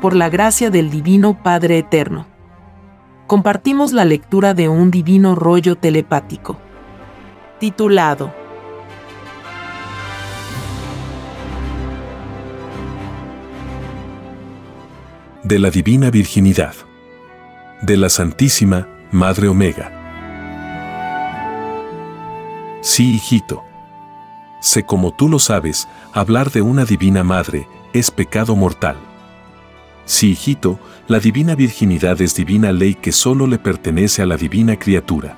[0.00, 2.26] por la gracia del Divino Padre Eterno.
[3.26, 6.58] Compartimos la lectura de un divino rollo telepático,
[7.58, 8.32] titulado
[15.44, 16.74] De la Divina Virginidad,
[17.82, 19.90] de la Santísima Madre Omega.
[22.80, 23.62] Sí, hijito.
[24.60, 28.96] Sé como tú lo sabes, hablar de una divina madre es pecado mortal.
[30.10, 34.76] Sí, hijito, la divina virginidad es divina ley que solo le pertenece a la divina
[34.76, 35.36] criatura.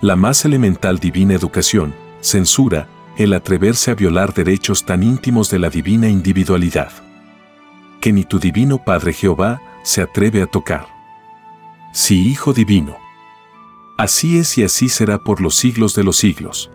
[0.00, 5.70] La más elemental divina educación, censura, el atreverse a violar derechos tan íntimos de la
[5.70, 6.90] divina individualidad.
[8.00, 10.88] Que ni tu divino Padre Jehová se atreve a tocar.
[11.92, 12.96] Sí, Hijo Divino.
[13.96, 16.68] Así es y así será por los siglos de los siglos.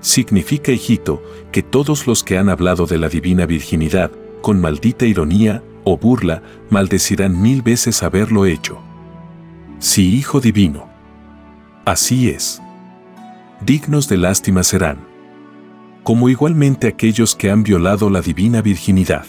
[0.00, 1.22] Significa, hijito,
[1.52, 4.10] que todos los que han hablado de la divina virginidad,
[4.42, 8.80] con maldita ironía o burla, maldecirán mil veces haberlo hecho.
[9.78, 10.88] Sí, Hijo Divino.
[11.84, 12.60] Así es.
[13.64, 14.98] Dignos de lástima serán.
[16.02, 19.24] Como igualmente aquellos que han violado la divina virginidad.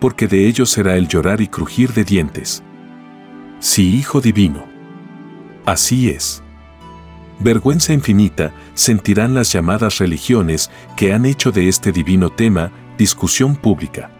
[0.00, 2.62] Porque de ellos será el llorar y crujir de dientes.
[3.58, 4.64] Sí, Hijo Divino.
[5.64, 6.42] Así es.
[7.40, 14.10] Vergüenza infinita sentirán las llamadas religiones que han hecho de este divino tema discusión pública.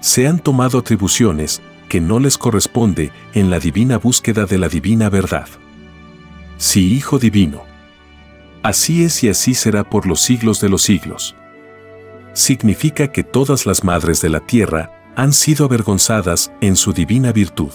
[0.00, 5.10] Se han tomado atribuciones que no les corresponde en la divina búsqueda de la divina
[5.10, 5.48] verdad.
[6.56, 7.62] Sí, Hijo Divino.
[8.62, 11.34] Así es y así será por los siglos de los siglos.
[12.32, 17.72] Significa que todas las madres de la tierra han sido avergonzadas en su divina virtud.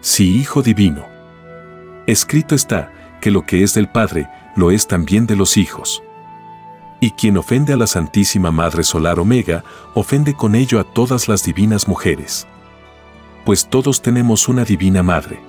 [0.00, 1.04] Sí, Hijo Divino.
[2.06, 6.02] Escrito está, que lo que es del Padre, lo es también de los hijos.
[7.00, 11.42] Y quien ofende a la Santísima Madre Solar Omega, ofende con ello a todas las
[11.42, 12.46] divinas mujeres.
[13.44, 15.40] Pues todos tenemos una divina Madre.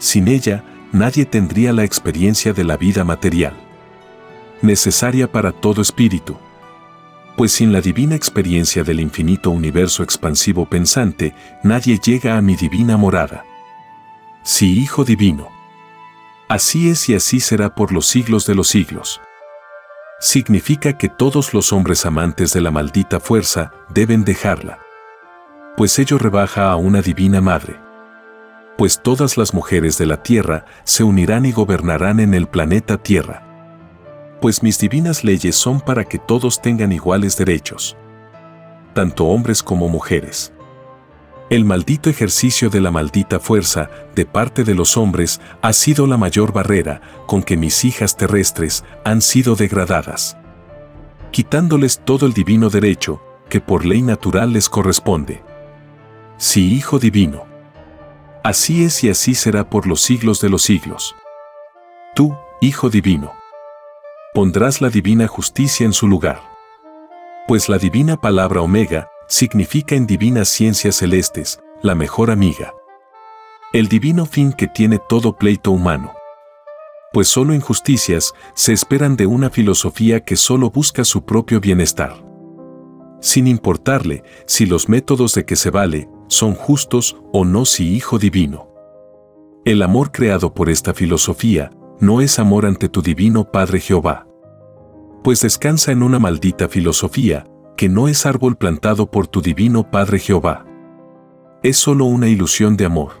[0.00, 3.54] Sin ella, nadie tendría la experiencia de la vida material.
[4.60, 6.36] Necesaria para todo espíritu.
[7.36, 12.96] Pues sin la divina experiencia del infinito universo expansivo pensante, nadie llega a mi divina
[12.96, 13.44] morada.
[14.42, 15.48] Sí, Hijo Divino.
[16.48, 19.20] Así es y así será por los siglos de los siglos.
[20.20, 24.80] Significa que todos los hombres amantes de la maldita fuerza deben dejarla.
[25.76, 27.78] Pues ello rebaja a una divina madre.
[28.76, 33.44] Pues todas las mujeres de la tierra se unirán y gobernarán en el planeta Tierra.
[34.40, 37.96] Pues mis divinas leyes son para que todos tengan iguales derechos.
[38.94, 40.52] Tanto hombres como mujeres.
[41.50, 46.18] El maldito ejercicio de la maldita fuerza de parte de los hombres ha sido la
[46.18, 50.36] mayor barrera con que mis hijas terrestres han sido degradadas,
[51.30, 55.42] quitándoles todo el divino derecho que por ley natural les corresponde.
[56.36, 57.46] Sí, Hijo Divino.
[58.44, 61.16] Así es y así será por los siglos de los siglos.
[62.14, 63.32] Tú, Hijo Divino,
[64.34, 66.42] pondrás la divina justicia en su lugar.
[67.46, 72.72] Pues la divina palabra Omega significa en divinas ciencias celestes, la mejor amiga.
[73.72, 76.12] El divino fin que tiene todo pleito humano.
[77.12, 82.24] Pues solo injusticias se esperan de una filosofía que solo busca su propio bienestar.
[83.20, 88.18] Sin importarle si los métodos de que se vale son justos o no si hijo
[88.18, 88.68] divino.
[89.64, 94.26] El amor creado por esta filosofía no es amor ante tu divino Padre Jehová.
[95.22, 97.47] Pues descansa en una maldita filosofía
[97.78, 100.66] que no es árbol plantado por tu divino Padre Jehová.
[101.62, 103.12] Es solo una ilusión de amor.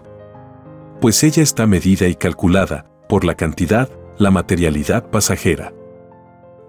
[1.00, 5.72] Pues ella está medida y calculada por la cantidad, la materialidad pasajera.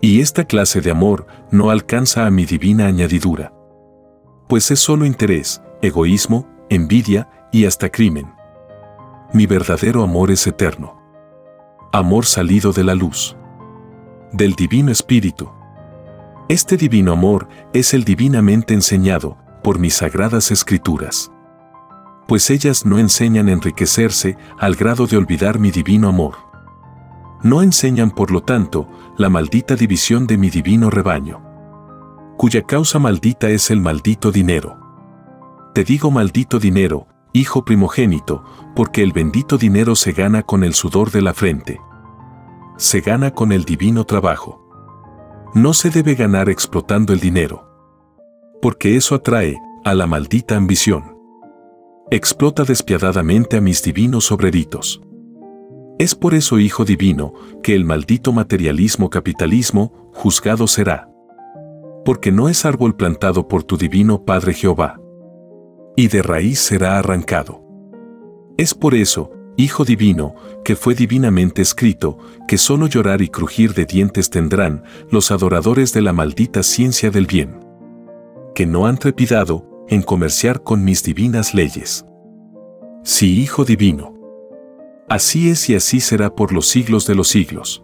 [0.01, 3.53] Y esta clase de amor no alcanza a mi divina añadidura.
[4.47, 8.31] Pues es solo interés, egoísmo, envidia y hasta crimen.
[9.33, 11.01] Mi verdadero amor es eterno.
[11.91, 13.35] Amor salido de la luz.
[14.31, 15.49] Del Divino Espíritu
[16.49, 21.31] este divino amor es el divinamente enseñado por mis sagradas escrituras.
[22.27, 26.37] Pues ellas no enseñan a enriquecerse al grado de olvidar mi divino amor.
[27.43, 31.39] No enseñan, por lo tanto, la maldita división de mi divino rebaño,
[32.35, 34.79] cuya causa maldita es el maldito dinero.
[35.75, 38.43] Te digo maldito dinero, hijo primogénito,
[38.75, 41.79] porque el bendito dinero se gana con el sudor de la frente.
[42.77, 44.58] Se gana con el divino trabajo.
[45.55, 47.67] No se debe ganar explotando el dinero.
[48.61, 51.17] Porque eso atrae a la maldita ambición.
[52.11, 55.01] Explota despiadadamente a mis divinos obreritos.
[55.97, 61.09] Es por eso, Hijo Divino, que el maldito materialismo capitalismo juzgado será.
[62.05, 64.99] Porque no es árbol plantado por tu divino Padre Jehová.
[65.95, 67.61] y de raíz será arrancado.
[68.57, 72.17] Es por eso, Hijo Divino, que fue divinamente escrito,
[72.47, 77.25] que solo llorar y crujir de dientes tendrán los adoradores de la maldita ciencia del
[77.25, 77.59] bien.
[78.55, 82.05] Que no han trepidado en comerciar con mis divinas leyes.
[83.03, 84.13] Sí, Hijo Divino.
[85.09, 87.83] Así es y así será por los siglos de los siglos.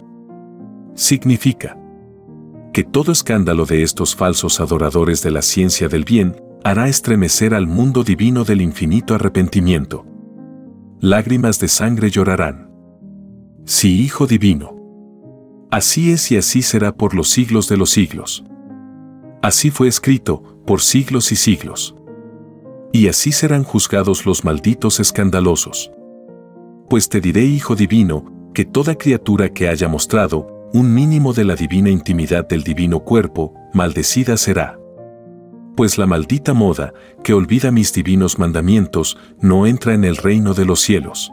[0.93, 1.77] Significa
[2.71, 7.67] que todo escándalo de estos falsos adoradores de la ciencia del bien hará estremecer al
[7.67, 10.05] mundo divino del infinito arrepentimiento
[11.09, 12.71] lágrimas de sangre llorarán.
[13.63, 14.75] Sí, Hijo Divino.
[15.69, 18.43] Así es y así será por los siglos de los siglos.
[19.43, 21.95] Así fue escrito, por siglos y siglos.
[22.91, 25.91] Y así serán juzgados los malditos escandalosos.
[26.89, 31.55] Pues te diré, Hijo Divino, que toda criatura que haya mostrado un mínimo de la
[31.55, 34.79] divina intimidad del divino cuerpo, maldecida será
[35.75, 36.93] pues la maldita moda,
[37.23, 41.31] que olvida mis divinos mandamientos, no entra en el reino de los cielos.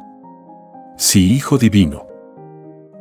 [0.97, 2.07] Sí, Hijo Divino.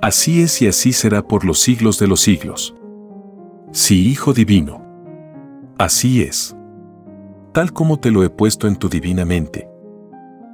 [0.01, 2.75] Así es y así será por los siglos de los siglos.
[3.71, 4.85] Sí, Hijo Divino.
[5.77, 6.55] Así es.
[7.53, 9.67] Tal como te lo he puesto en tu divina mente.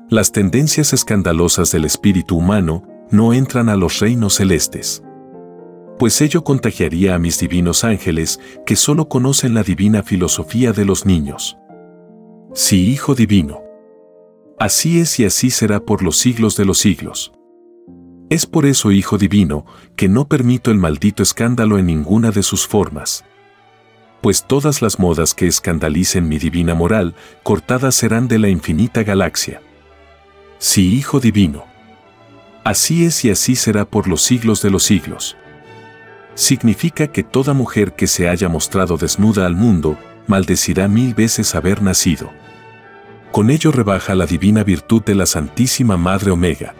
[0.09, 5.03] Las tendencias escandalosas del espíritu humano no entran a los reinos celestes
[5.97, 11.05] pues ello contagiaría a mis divinos ángeles que solo conocen la divina filosofía de los
[11.05, 11.57] niños.
[12.53, 13.63] Sí, Hijo Divino.
[14.59, 17.33] Así es y así será por los siglos de los siglos.
[18.29, 19.65] Es por eso, Hijo Divino,
[19.95, 23.23] que no permito el maldito escándalo en ninguna de sus formas.
[24.21, 29.61] Pues todas las modas que escandalicen mi divina moral, cortadas serán de la infinita galaxia.
[30.57, 31.65] Sí, Hijo Divino.
[32.63, 35.37] Así es y así será por los siglos de los siglos
[36.37, 39.97] significa que toda mujer que se haya mostrado desnuda al mundo,
[40.27, 42.31] maldecirá mil veces haber nacido.
[43.31, 46.75] Con ello rebaja la divina virtud de la Santísima Madre Omega.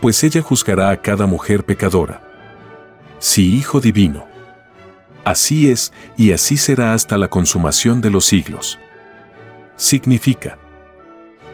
[0.00, 2.20] Pues ella juzgará a cada mujer pecadora.
[3.20, 4.26] Sí, Hijo Divino.
[5.24, 8.80] Así es, y así será hasta la consumación de los siglos.
[9.76, 10.58] Significa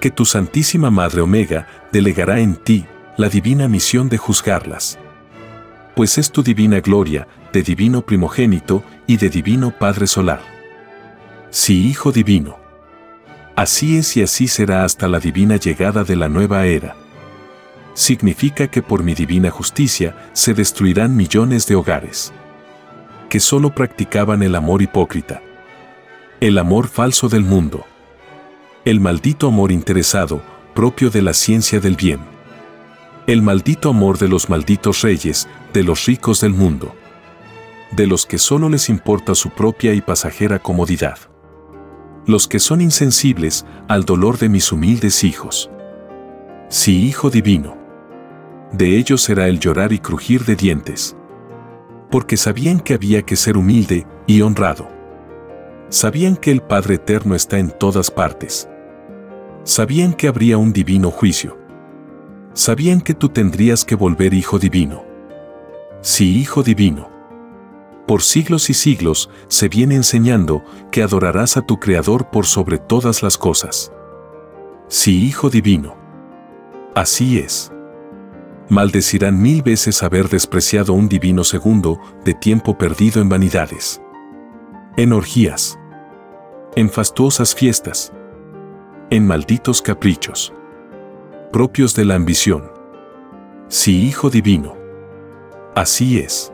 [0.01, 2.87] que tu Santísima Madre Omega delegará en ti
[3.19, 4.99] la divina misión de juzgarlas
[5.95, 10.41] pues es tu divina gloria, de divino primogénito y de divino Padre solar.
[11.51, 12.57] Sí, Hijo divino.
[13.55, 16.97] Así es y así será hasta la divina llegada de la nueva era.
[17.93, 22.33] Significa que por mi divina justicia se destruirán millones de hogares
[23.29, 25.41] que solo practicaban el amor hipócrita,
[26.41, 27.87] el amor falso del mundo,
[28.85, 30.43] el maldito amor interesado
[30.75, 32.21] propio de la ciencia del bien
[33.27, 36.95] el maldito amor de los malditos reyes, de los ricos del mundo.
[37.93, 41.19] De los que solo les importa su propia y pasajera comodidad.
[42.27, 45.71] Los que son insensibles al dolor de mis humildes hijos.
[46.69, 47.77] Sí, Hijo Divino.
[48.73, 51.17] De ellos será el llorar y crujir de dientes.
[52.11, 54.89] Porque sabían que había que ser humilde y honrado.
[55.89, 58.69] Sabían que el Padre Eterno está en todas partes.
[59.65, 61.63] Sabían que habría un divino juicio
[62.55, 65.05] sabían que tú tendrías que volver hijo divino.
[66.03, 67.11] Sí, hijo divino.
[68.07, 73.23] Por siglos y siglos se viene enseñando que adorarás a tu Creador por sobre todas
[73.23, 73.93] las cosas.
[74.89, 75.97] Sí, hijo divino.
[76.95, 77.73] Así es.
[78.69, 84.03] Maldecirán mil veces haber despreciado un divino segundo de tiempo perdido en vanidades.
[84.97, 85.79] En orgías.
[86.77, 88.13] En fastuosas fiestas.
[89.11, 90.53] En malditos caprichos
[91.53, 92.65] propios de la ambición.
[93.69, 94.82] Sí, Hijo Divino.
[95.75, 96.53] Así es.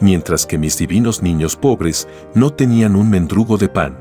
[0.00, 3.98] Mientras que mis divinos niños pobres no tenían un mendrugo de pan.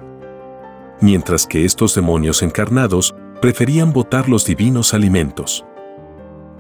[1.00, 5.66] Mientras que estos demonios encarnados preferían botar los divinos alimentos.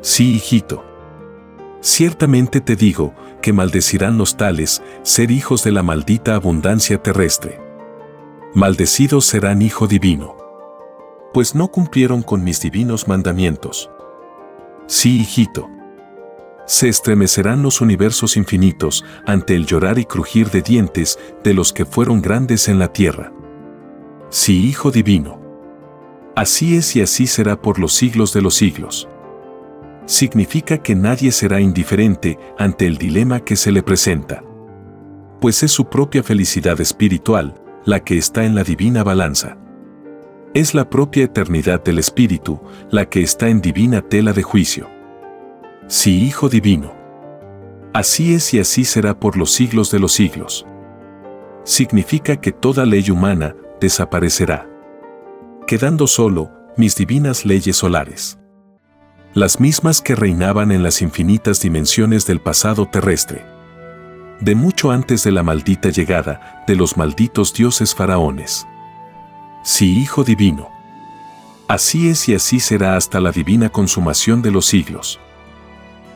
[0.01, 0.83] Sí, hijito.
[1.79, 7.59] Ciertamente te digo que maldecirán los tales ser hijos de la maldita abundancia terrestre.
[8.53, 10.41] Maldecidos serán hijo divino
[11.33, 13.89] pues no cumplieron con mis divinos mandamientos.
[14.87, 15.69] Sí, hijito.
[16.71, 21.83] Se estremecerán los universos infinitos ante el llorar y crujir de dientes de los que
[21.83, 23.33] fueron grandes en la tierra.
[24.29, 25.41] Sí, Hijo Divino.
[26.33, 29.09] Así es y así será por los siglos de los siglos.
[30.05, 34.41] Significa que nadie será indiferente ante el dilema que se le presenta.
[35.41, 39.57] Pues es su propia felicidad espiritual la que está en la divina balanza.
[40.53, 42.61] Es la propia eternidad del Espíritu
[42.91, 45.00] la que está en divina tela de juicio.
[45.91, 46.93] Sí, Hijo Divino.
[47.91, 50.65] Así es y así será por los siglos de los siglos.
[51.65, 54.69] Significa que toda ley humana desaparecerá.
[55.67, 58.39] quedando solo mis divinas leyes solares.
[59.33, 63.43] Las mismas que reinaban en las infinitas dimensiones del pasado terrestre.
[64.39, 68.65] De mucho antes de la maldita llegada de los malditos dioses faraones.
[69.65, 70.69] Sí, Hijo Divino.
[71.67, 75.19] Así es y así será hasta la divina consumación de los siglos.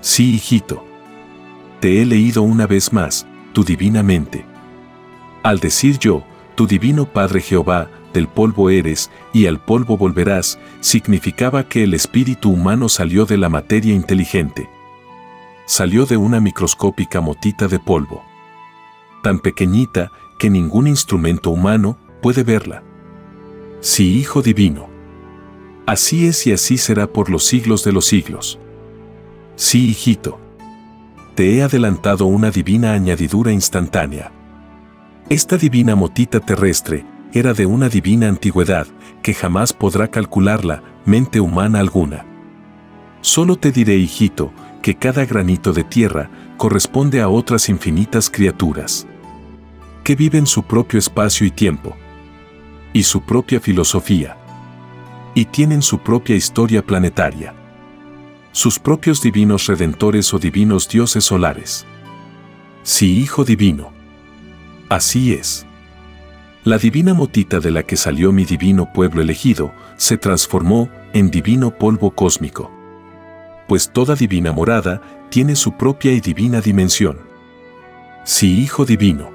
[0.06, 0.86] Sí, hijito.
[1.80, 4.46] Te he leído una vez más, tu divina mente.
[5.42, 11.68] Al decir yo, tu divino Padre Jehová, del polvo eres, y al polvo volverás, significaba
[11.68, 14.70] que el espíritu humano salió de la materia inteligente.
[15.66, 18.24] Salió de una microscópica motita de polvo.
[19.24, 22.84] Tan pequeñita que ningún instrumento humano puede verla.
[23.82, 24.88] Sí, Hijo Divino.
[25.88, 28.60] Así es y así será por los siglos de los siglos.
[29.56, 30.40] Sí, hijito.
[31.36, 34.32] Te he adelantado una divina añadidura instantánea.
[35.30, 38.88] Esta divina motita terrestre era de una divina antigüedad
[39.22, 42.26] que jamás podrá calcularla mente humana alguna.
[43.22, 49.08] Solo te diré, hijito, que cada granito de tierra corresponde a otras infinitas criaturas
[50.04, 51.98] que viven su propio espacio y tiempo,
[52.94, 54.38] y su propia filosofía,
[55.34, 57.56] y tienen su propia historia planetaria,
[58.56, 61.86] sus propios divinos redentores o divinos dioses solares.
[62.84, 63.92] Sí, Hijo Divino,
[64.88, 65.66] Así es.
[66.64, 71.78] La divina motita de la que salió mi divino pueblo elegido se transformó en divino
[71.78, 72.72] polvo cósmico.
[73.68, 77.18] Pues toda divina morada tiene su propia y divina dimensión.
[78.24, 79.32] Sí, Hijo Divino.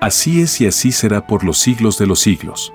[0.00, 2.72] Así es y así será por los siglos de los siglos.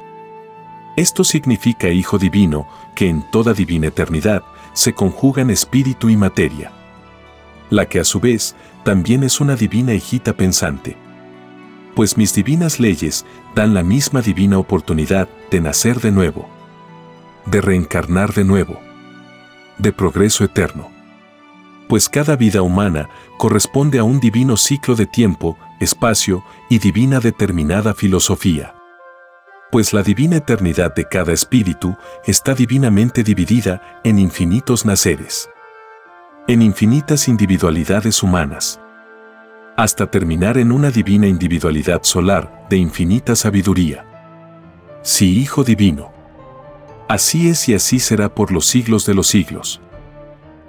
[0.96, 4.44] Esto significa, Hijo Divino, que en toda divina eternidad
[4.74, 6.72] se conjugan espíritu y materia.
[7.70, 10.98] La que a su vez también es una divina hijita pensante
[11.96, 13.26] pues mis divinas leyes
[13.56, 16.48] dan la misma divina oportunidad de nacer de nuevo,
[17.46, 18.80] de reencarnar de nuevo,
[19.78, 20.90] de progreso eterno.
[21.88, 27.94] Pues cada vida humana corresponde a un divino ciclo de tiempo, espacio y divina determinada
[27.94, 28.76] filosofía.
[29.72, 35.50] Pues la divina eternidad de cada espíritu está divinamente dividida en infinitos naceres,
[36.48, 38.82] en infinitas individualidades humanas
[39.82, 44.06] hasta terminar en una divina individualidad solar de infinita sabiduría.
[45.02, 46.12] Sí, Hijo Divino.
[47.08, 49.82] Así es y así será por los siglos de los siglos.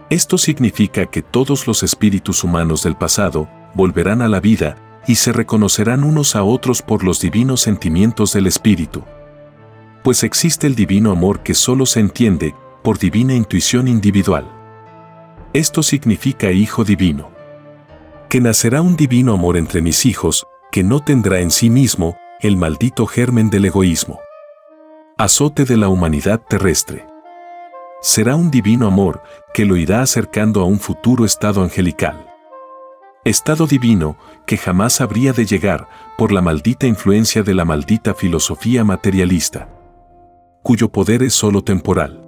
[0.09, 5.33] Esto significa que todos los espíritus humanos del pasado volverán a la vida y se
[5.33, 9.03] reconocerán unos a otros por los divinos sentimientos del espíritu.
[10.05, 14.51] Pues existe el divino amor que solo se entiende por divina intuición individual.
[15.53, 17.33] Esto significa Hijo Divino
[18.33, 22.57] que nacerá un divino amor entre mis hijos, que no tendrá en sí mismo el
[22.57, 24.21] maldito germen del egoísmo.
[25.19, 27.05] Azote de la humanidad terrestre.
[28.01, 32.32] Será un divino amor que lo irá acercando a un futuro estado angelical.
[33.25, 35.87] Estado divino que jamás habría de llegar
[36.19, 39.69] por la maldita influencia de la maldita filosofía materialista,
[40.65, 42.27] cuyo poder es sólo temporal.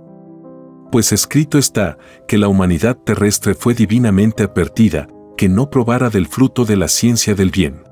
[0.92, 1.98] Pues escrito está
[2.28, 7.34] que la humanidad terrestre fue divinamente advertida que no probara del fruto de la ciencia
[7.34, 7.82] del bien.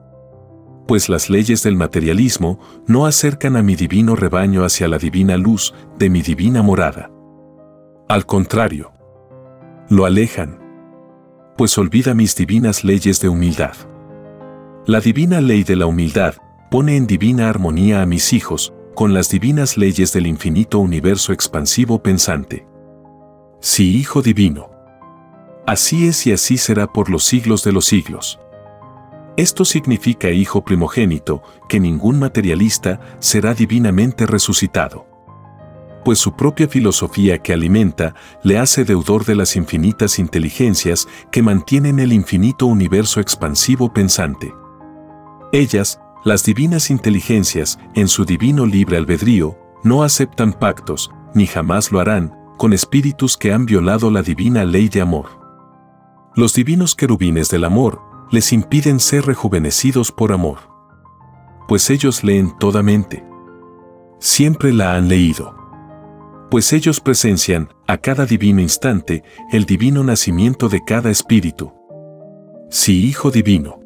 [0.86, 5.74] Pues las leyes del materialismo no acercan a mi divino rebaño hacia la divina luz
[5.98, 7.10] de mi divina morada.
[8.08, 8.92] Al contrario,
[9.88, 10.61] lo alejan,
[11.56, 13.74] pues olvida mis divinas leyes de humildad.
[14.86, 16.34] La divina ley de la humildad
[16.70, 22.02] pone en divina armonía a mis hijos con las divinas leyes del infinito universo expansivo
[22.02, 22.66] pensante.
[23.60, 24.70] Sí, Hijo Divino.
[25.66, 28.40] Así es y así será por los siglos de los siglos.
[29.36, 35.06] Esto significa, Hijo primogénito, que ningún materialista será divinamente resucitado.
[36.04, 42.00] Pues su propia filosofía que alimenta le hace deudor de las infinitas inteligencias que mantienen
[42.00, 44.52] el infinito universo expansivo pensante.
[45.52, 52.00] Ellas, las divinas inteligencias, en su divino libre albedrío, no aceptan pactos, ni jamás lo
[52.00, 55.26] harán, con espíritus que han violado la divina ley de amor.
[56.34, 60.58] Los divinos querubines del amor les impiden ser rejuvenecidos por amor.
[61.68, 63.24] Pues ellos leen toda mente.
[64.18, 65.61] Siempre la han leído.
[66.52, 71.72] Pues ellos presencian, a cada divino instante, el divino nacimiento de cada espíritu.
[72.68, 73.80] Sí, Hijo Divino.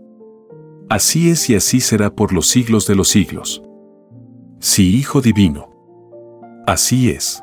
[0.88, 3.62] Así es y así será por los siglos de los siglos.
[4.58, 5.70] Sí, Hijo Divino.
[6.66, 7.40] Así es.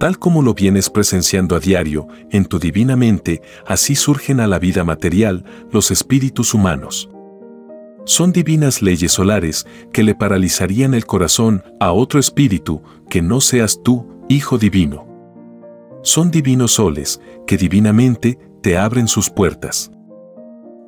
[0.00, 4.58] Tal como lo vienes presenciando a diario en tu divina mente, así surgen a la
[4.58, 7.10] vida material los espíritus humanos.
[8.06, 13.82] Son divinas leyes solares que le paralizarían el corazón a otro espíritu que no seas
[13.82, 15.06] tú, Hijo Divino.
[16.02, 19.90] Son divinos soles que divinamente te abren sus puertas.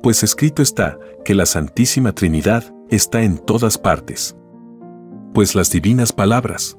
[0.01, 4.35] Pues escrito está que la Santísima Trinidad está en todas partes.
[5.35, 6.77] Pues las divinas palabras,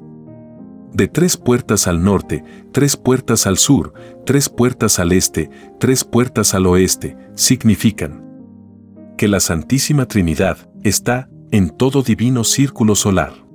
[0.93, 3.93] de tres puertas al norte, tres puertas al sur,
[4.27, 8.25] tres puertas al este, tres puertas al oeste, significan
[9.17, 13.48] que la Santísima Trinidad está en todo divino círculo solar.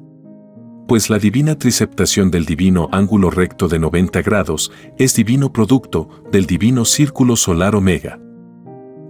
[0.88, 6.46] Pues la divina triceptación del divino ángulo recto de 90 grados es divino producto del
[6.46, 8.20] divino círculo solar omega.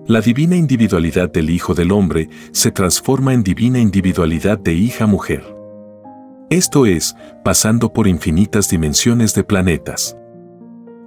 [0.05, 5.43] La divina individualidad del Hijo del Hombre se transforma en divina individualidad de hija mujer.
[6.49, 10.15] Esto es, pasando por infinitas dimensiones de planetas.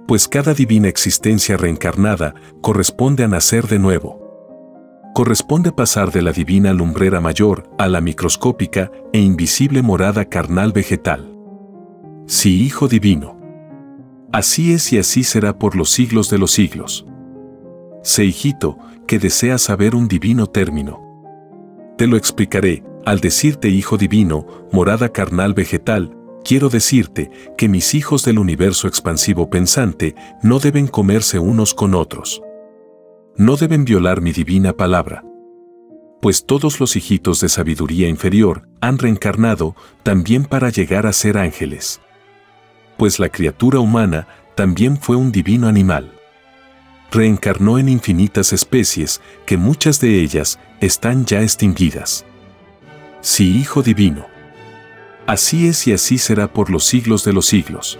[0.05, 4.26] Pues cada divina existencia reencarnada corresponde a nacer de nuevo.
[5.13, 11.33] Corresponde pasar de la divina lumbrera mayor a la microscópica e invisible morada carnal vegetal.
[12.27, 13.39] Sí, Hijo Divino.
[14.31, 17.05] Así es y así será por los siglos de los siglos.
[18.03, 21.01] Sé, hijito, que deseas saber un divino término.
[21.97, 28.23] Te lo explicaré, al decirte Hijo Divino, morada carnal vegetal, quiero decirte que mis hijos
[28.23, 32.41] del universo expansivo pensante no deben comerse unos con otros.
[33.39, 35.23] No deben violar mi divina palabra.
[36.21, 42.01] Pues todos los hijitos de sabiduría inferior han reencarnado también para llegar a ser ángeles.
[42.97, 46.11] Pues la criatura humana también fue un divino animal.
[47.11, 52.25] Reencarnó en infinitas especies que muchas de ellas están ya extinguidas.
[53.21, 54.25] Sí, Hijo Divino.
[55.27, 57.99] Así es y así será por los siglos de los siglos.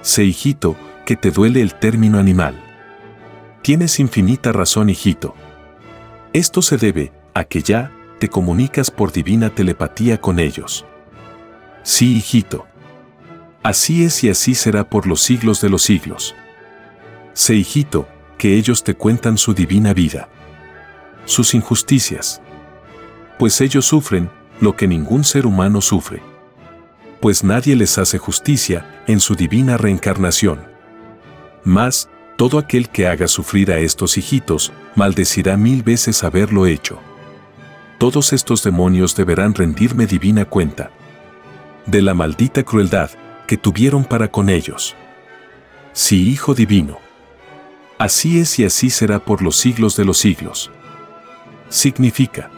[0.00, 0.74] Sé, hijito,
[1.06, 2.71] que te duele el término animal.
[3.62, 5.34] Tienes infinita razón, hijito.
[6.32, 10.84] Esto se debe a que ya te comunicas por divina telepatía con ellos.
[11.84, 12.66] Sí, hijito.
[13.62, 16.34] Así es y así será por los siglos de los siglos.
[17.34, 20.28] Sé, hijito, que ellos te cuentan su divina vida,
[21.24, 22.42] sus injusticias,
[23.38, 24.28] pues ellos sufren
[24.60, 26.20] lo que ningún ser humano sufre.
[27.20, 30.60] Pues nadie les hace justicia en su divina reencarnación.
[31.62, 32.08] Mas,
[32.42, 36.98] todo aquel que haga sufrir a estos hijitos, maldecirá mil veces haberlo hecho.
[37.98, 40.90] Todos estos demonios deberán rendirme divina cuenta
[41.86, 43.10] de la maldita crueldad
[43.46, 44.96] que tuvieron para con ellos.
[45.92, 46.98] Sí, Hijo Divino.
[47.96, 50.72] Así es y así será por los siglos de los siglos.
[51.68, 52.50] Significa,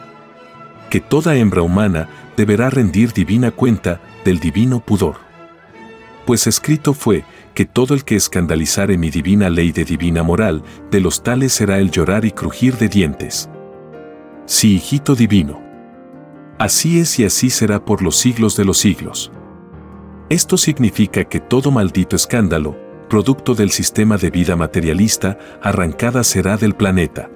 [0.89, 5.17] que toda hembra humana deberá rendir divina cuenta del divino pudor.
[6.25, 7.23] Pues escrito fue
[7.55, 11.79] que todo el que escandalizare mi divina ley de divina moral, de los tales será
[11.79, 13.49] el llorar y crujir de dientes.
[14.45, 15.63] Sí, hijito divino.
[16.59, 19.31] Así es y así será por los siglos de los siglos.
[20.29, 22.77] Esto significa que todo maldito escándalo,
[23.09, 27.29] producto del sistema de vida materialista, arrancada será del planeta.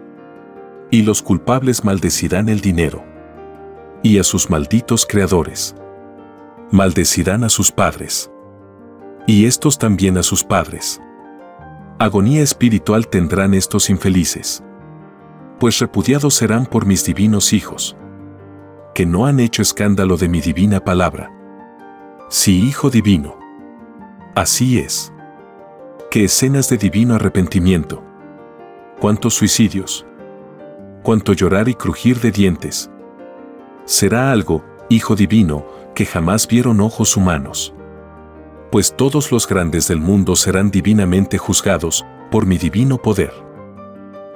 [0.91, 3.03] Y los culpables maldecirán el dinero
[4.03, 5.75] y a sus malditos creadores.
[6.71, 8.32] Maldecirán a sus padres.
[9.30, 11.00] Y estos también a sus padres.
[12.00, 14.63] Agonía espiritual tendrán estos infelices.
[15.60, 17.96] Pues repudiados serán por mis divinos hijos,
[18.96, 21.32] que no han hecho escándalo de mi divina palabra.
[22.28, 23.38] Sí, Hijo Divino.
[24.34, 25.13] Así es.
[26.10, 28.04] Qué escenas de divino arrepentimiento.
[29.00, 30.08] Cuántos suicidios.
[31.04, 32.89] Cuánto llorar y crujir de dientes
[33.86, 37.76] será algo, Hijo Divino, que jamás vieron ojos humanos.
[38.71, 43.34] Pues todos los grandes del mundo serán divinamente juzgados por mi divino poder.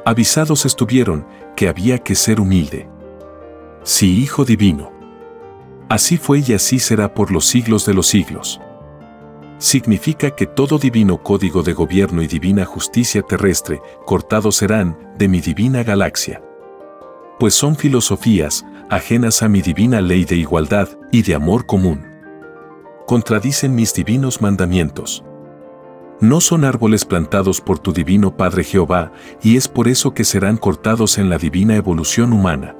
[0.05, 2.89] Avisados estuvieron que había que ser humilde.
[3.83, 4.91] Sí, Hijo Divino.
[5.87, 8.59] Así fue y así será por los siglos de los siglos.
[9.59, 15.41] Significa que todo divino código de gobierno y divina justicia terrestre cortados serán de mi
[15.41, 16.41] divina galaxia.
[17.39, 22.12] Pues son filosofías, ajenas a mi divina ley de igualdad y de amor común.
[23.05, 25.25] Contradicen mis divinos mandamientos.
[26.21, 29.11] No son árboles plantados por tu divino Padre Jehová,
[29.41, 32.77] y es por eso que serán cortados en la divina evolución humana.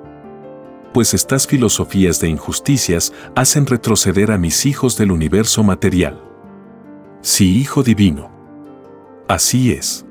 [0.93, 6.21] Pues estas filosofías de injusticias hacen retroceder a mis hijos del universo material.
[7.19, 8.31] Sí, Hijo Divino.
[9.27, 10.05] Así es.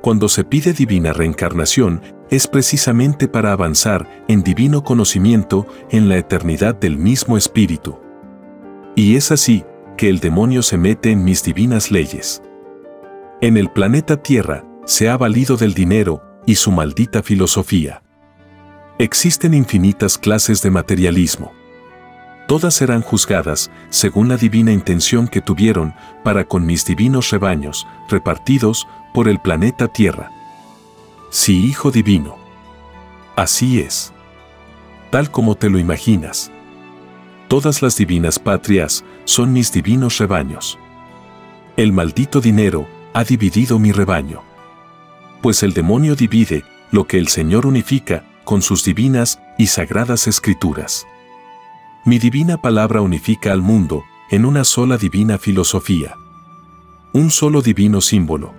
[0.00, 6.74] Cuando se pide divina reencarnación, es precisamente para avanzar en divino conocimiento en la eternidad
[6.74, 8.01] del mismo Espíritu.
[8.94, 9.64] Y es así
[9.96, 12.42] que el demonio se mete en mis divinas leyes.
[13.40, 18.02] En el planeta Tierra se ha valido del dinero y su maldita filosofía.
[18.98, 21.52] Existen infinitas clases de materialismo.
[22.46, 28.86] Todas serán juzgadas según la divina intención que tuvieron para con mis divinos rebaños, repartidos
[29.14, 30.30] por el planeta Tierra.
[31.30, 32.36] Sí, Hijo Divino.
[33.36, 34.12] Así es.
[35.10, 36.52] Tal como te lo imaginas.
[37.52, 40.78] Todas las divinas patrias son mis divinos rebaños.
[41.76, 44.40] El maldito dinero ha dividido mi rebaño.
[45.42, 51.06] Pues el demonio divide lo que el Señor unifica con sus divinas y sagradas escrituras.
[52.06, 56.14] Mi divina palabra unifica al mundo en una sola divina filosofía.
[57.12, 58.54] Un solo divino símbolo.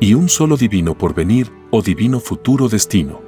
[0.00, 3.21] Y un solo divino porvenir o divino futuro destino.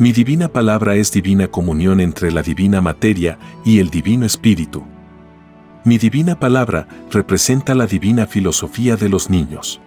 [0.00, 4.82] Mi divina palabra es divina comunión entre la divina materia y el divino espíritu.
[5.84, 9.78] Mi divina palabra representa la divina filosofía de los niños.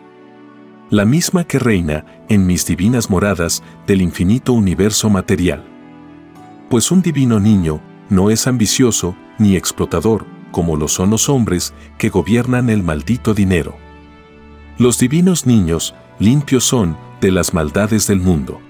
[0.91, 5.63] La misma que reina en mis divinas moradas del infinito universo material.
[6.69, 12.09] Pues un divino niño no es ambicioso ni explotador, como lo son los hombres que
[12.09, 13.75] gobiernan el maldito dinero.
[14.77, 18.61] Los divinos niños limpios son de las maldades del mundo.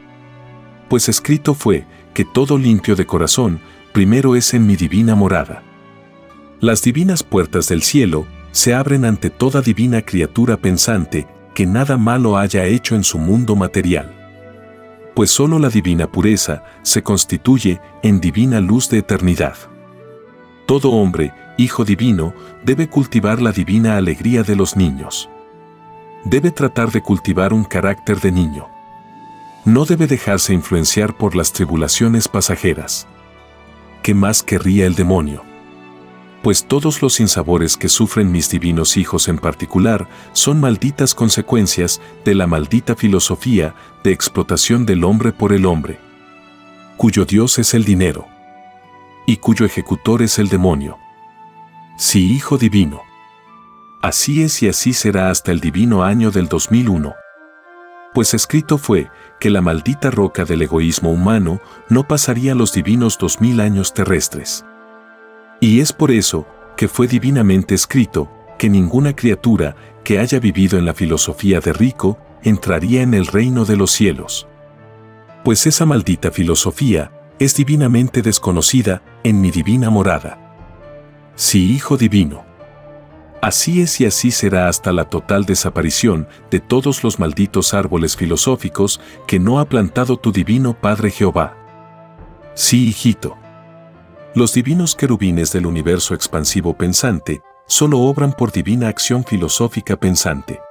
[0.93, 3.59] Pues escrito fue que todo limpio de corazón
[3.93, 5.63] primero es en mi divina morada.
[6.59, 11.25] Las divinas puertas del cielo se abren ante toda divina criatura pensante
[11.55, 14.13] que nada malo haya hecho en su mundo material
[15.15, 19.55] pues solo la divina pureza se constituye en divina luz de eternidad.
[20.67, 25.27] Todo hombre, hijo divino, debe cultivar la divina alegría de los niños.
[26.23, 28.72] Debe tratar de cultivar un carácter de niño.
[29.65, 33.07] No debe dejarse influenciar por las tribulaciones pasajeras.
[34.01, 35.43] ¿Qué más querría el demonio?
[36.43, 42.35] pues todos los sinsabores que sufren mis divinos hijos en particular son malditas consecuencias de
[42.35, 43.73] la maldita filosofía
[44.03, 45.99] de explotación del hombre por el hombre,
[46.97, 48.27] cuyo Dios es el dinero
[49.25, 50.97] y cuyo ejecutor es el demonio.
[51.97, 53.03] Sí, Hijo Divino.
[54.01, 57.13] Así es y así será hasta el divino año del 2001.
[58.13, 63.41] Pues escrito fue que la maldita roca del egoísmo humano no pasaría los divinos dos
[63.41, 64.65] mil años terrestres.
[65.59, 70.85] Y es por eso que fue divinamente escrito que ninguna criatura que haya vivido en
[70.85, 74.47] la filosofía de rico entraría en el reino de los cielos.
[75.43, 80.39] Pues esa maldita filosofía es divinamente desconocida en mi divina morada.
[81.35, 82.42] Sí, Hijo Divino.
[83.43, 89.01] Así es y así será hasta la total desaparición de todos los malditos árboles filosóficos
[89.27, 91.53] que no ha plantado tu divino Padre Jehová.
[92.53, 93.35] Sí, hijito.
[94.33, 100.61] Los divinos querubines del universo expansivo pensante solo obran por divina acción filosófica pensante.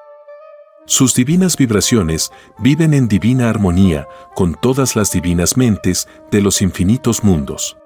[0.86, 7.22] Sus divinas vibraciones viven en divina armonía con todas las divinas mentes de los infinitos
[7.22, 7.76] mundos.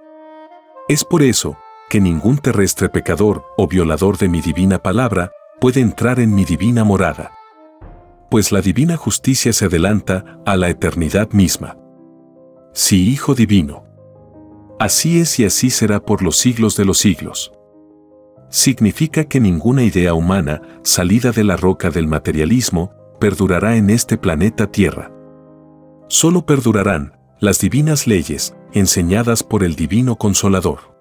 [0.88, 6.20] Es por eso que ningún terrestre pecador o violador de mi divina palabra puede entrar
[6.20, 7.33] en mi divina morada.
[8.31, 11.79] Pues la divina justicia se adelanta a la eternidad misma.
[12.72, 13.85] Sí, Hijo Divino.
[14.79, 17.53] Así es y así será por los siglos de los siglos.
[18.51, 24.70] Significa que ninguna idea humana, salida de la roca del materialismo, perdurará en este planeta
[24.70, 25.11] Tierra.
[26.09, 30.96] Solo perdurarán las divinas leyes enseñadas por el Divino Consolador,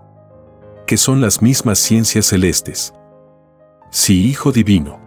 [0.86, 2.93] que son las mismas ciencias celestes.
[3.91, 5.00] Sí, Hijo Divino.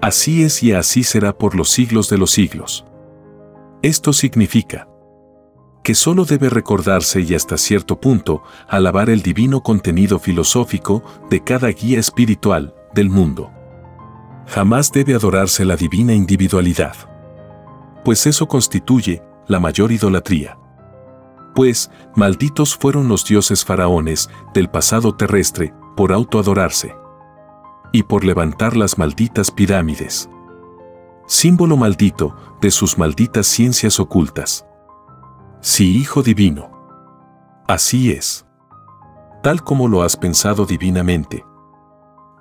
[0.00, 2.86] Así es y así será por los siglos de los siglos.
[3.82, 4.88] Esto significa
[5.82, 11.68] que solo debe recordarse y hasta cierto punto alabar el divino contenido filosófico de cada
[11.68, 13.50] guía espiritual del mundo.
[14.46, 16.94] Jamás debe adorarse la divina individualidad.
[18.04, 20.58] Pues eso constituye la mayor idolatría.
[21.54, 26.94] Pues, malditos fueron los dioses faraones del pasado terrestre por autoadorarse.
[27.92, 30.30] Y por levantar las malditas pirámides.
[31.26, 34.64] Símbolo maldito de sus malditas ciencias ocultas.
[35.60, 36.70] Sí, Hijo Divino.
[37.68, 38.46] Así es.
[39.42, 41.44] Tal como lo has pensado divinamente.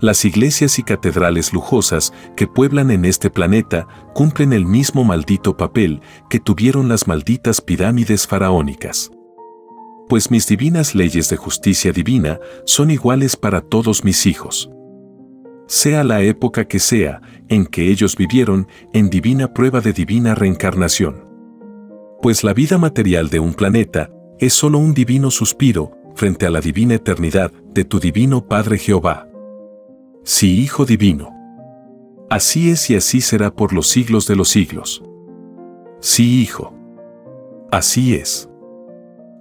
[0.01, 6.01] Las iglesias y catedrales lujosas que pueblan en este planeta cumplen el mismo maldito papel
[6.29, 9.11] que tuvieron las malditas pirámides faraónicas.
[10.07, 14.69] Pues mis divinas leyes de justicia divina son iguales para todos mis hijos.
[15.67, 21.29] Sea la época que sea en que ellos vivieron en divina prueba de divina reencarnación
[22.21, 24.09] pues la vida material de un planeta
[24.39, 29.28] es solo un divino suspiro frente a la divina eternidad de tu divino Padre Jehová.
[30.23, 31.33] Sí, Hijo Divino.
[32.29, 35.03] Así es y así será por los siglos de los siglos.
[35.99, 36.73] Sí, Hijo.
[37.71, 38.49] Así es.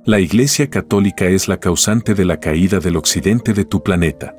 [0.04, 4.34] La Iglesia Católica es la causante de la caída del occidente de tu planeta.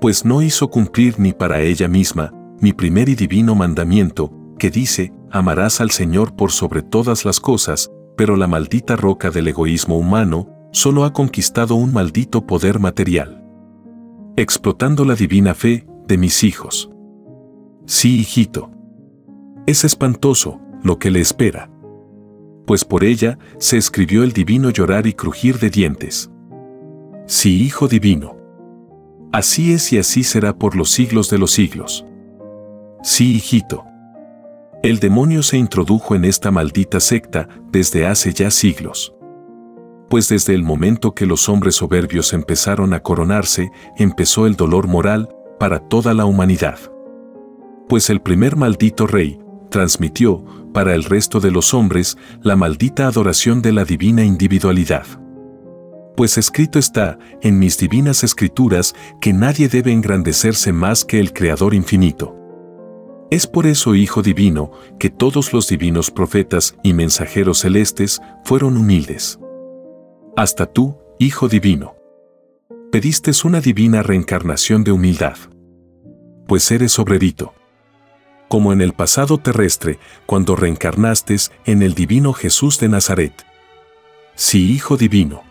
[0.00, 5.12] Pues no hizo cumplir ni para ella misma mi primer y divino mandamiento, que dice,
[5.30, 10.48] amarás al Señor por sobre todas las cosas, pero la maldita roca del egoísmo humano
[10.72, 13.37] solo ha conquistado un maldito poder material.
[14.38, 16.88] Explotando la divina fe de mis hijos.
[17.86, 18.70] Sí, hijito.
[19.66, 21.68] Es espantoso lo que le espera.
[22.64, 26.30] Pues por ella se escribió el divino llorar y crujir de dientes.
[27.26, 28.36] Sí, hijo divino.
[29.32, 32.06] Así es y así será por los siglos de los siglos.
[33.02, 33.86] Sí, hijito.
[34.84, 39.17] El demonio se introdujo en esta maldita secta desde hace ya siglos.
[40.08, 45.28] Pues desde el momento que los hombres soberbios empezaron a coronarse, empezó el dolor moral
[45.58, 46.78] para toda la humanidad.
[47.88, 49.38] Pues el primer maldito rey
[49.70, 55.06] transmitió, para el resto de los hombres, la maldita adoración de la divina individualidad.
[56.16, 61.74] Pues escrito está, en mis divinas escrituras, que nadie debe engrandecerse más que el Creador
[61.74, 62.34] infinito.
[63.30, 69.38] Es por eso, Hijo Divino, que todos los divinos profetas y mensajeros celestes fueron humildes.
[70.38, 71.96] Hasta tú, Hijo Divino.
[72.92, 75.36] Pediste una divina reencarnación de humildad.
[76.46, 77.54] Pues eres obrerito.
[78.46, 83.32] Como en el pasado terrestre, cuando reencarnaste en el divino Jesús de Nazaret.
[84.36, 85.42] Sí, Hijo Divino.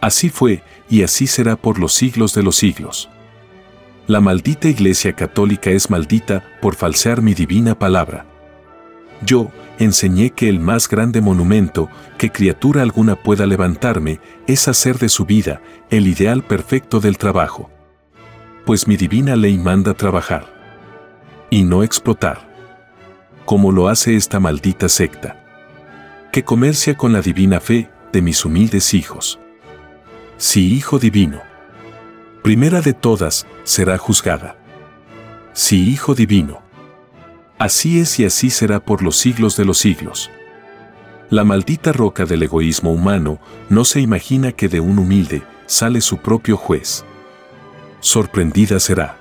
[0.00, 3.10] Así fue, y así será por los siglos de los siglos.
[4.06, 8.26] La maldita Iglesia Católica es maldita por falsear mi divina palabra.
[9.22, 11.88] Yo enseñé que el más grande monumento
[12.18, 15.60] que criatura alguna pueda levantarme es hacer de su vida
[15.90, 17.70] el ideal perfecto del trabajo.
[18.64, 20.46] Pues mi divina ley manda trabajar
[21.50, 22.46] y no explotar.
[23.44, 25.44] Como lo hace esta maldita secta,
[26.32, 29.38] que comercia con la divina fe de mis humildes hijos.
[30.36, 31.48] Sí, Hijo Divino
[32.48, 34.56] primera de todas, será juzgada.
[35.52, 36.62] Sí, Hijo Divino.
[37.58, 40.30] Así es y así será por los siglos de los siglos.
[41.30, 46.18] La maldita roca del egoísmo humano no se imagina que de un humilde sale su
[46.18, 47.04] propio juez.
[48.00, 49.18] Sorprendida será.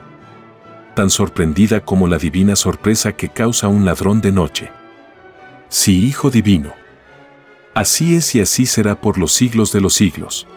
[0.95, 4.71] Tan sorprendida como la divina sorpresa que causa un ladrón de noche.
[5.69, 6.73] Sí, Hijo Divino.
[7.73, 10.47] Así es y así será por los siglos de los siglos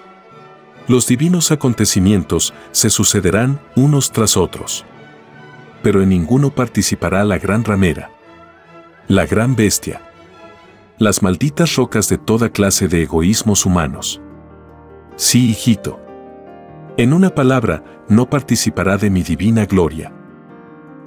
[0.90, 4.84] los divinos acontecimientos se sucederán unos tras otros.
[5.82, 8.10] Pero en ninguno participará la gran ramera,
[9.08, 10.02] la gran bestia,
[10.98, 14.20] las malditas rocas de toda clase de egoísmos humanos.
[15.16, 16.00] Sí, hijito.
[16.96, 20.12] En una palabra, no participará de mi divina gloria.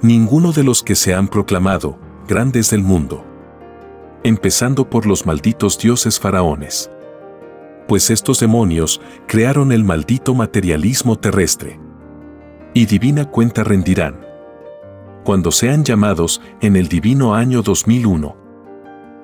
[0.02, 3.24] Ninguno de los que se han proclamado grandes del mundo.
[4.24, 6.90] Empezando por los malditos dioses faraones
[7.86, 11.78] pues estos demonios crearon el maldito materialismo terrestre.
[12.72, 14.23] Y divina cuenta rendirán.
[15.24, 18.36] Cuando sean llamados en el divino año 2001.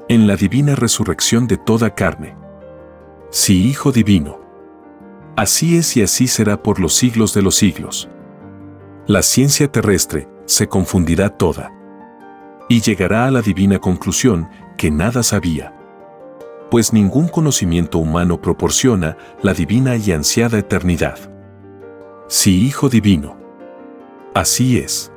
[0.09, 2.37] En la divina resurrección de toda carne.
[3.31, 4.41] Sí, Hijo Divino.
[5.37, 8.09] Así es y así será por los siglos de los siglos.
[9.07, 11.71] La ciencia terrestre se confundirá toda.
[12.69, 15.77] Y llegará a la divina conclusión que nada sabía
[16.71, 21.19] pues ningún conocimiento humano proporciona la divina y ansiada eternidad.
[22.29, 23.37] Sí, Hijo Divino.
[24.35, 25.10] Así es.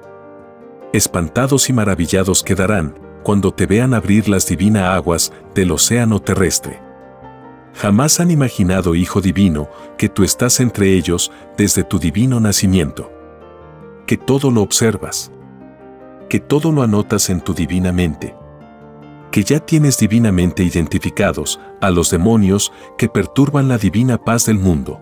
[0.94, 6.80] Espantados y maravillados quedarán cuando te vean abrir las divinas aguas del océano terrestre.
[7.74, 13.12] Jamás han imaginado, Hijo Divino, que tú estás entre ellos desde tu divino nacimiento.
[14.06, 15.32] Que todo lo observas.
[16.30, 18.36] Que todo lo anotas en tu divina mente
[19.34, 25.02] que ya tienes divinamente identificados a los demonios que perturban la divina paz del mundo.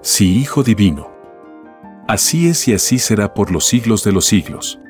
[0.00, 1.12] Sí, Hijo Divino.
[2.08, 4.80] Así es y así será por los siglos de los siglos.